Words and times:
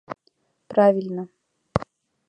Правильно! 0.71 1.27